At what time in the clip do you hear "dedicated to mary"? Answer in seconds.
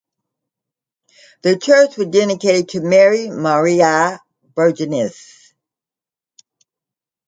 2.07-3.27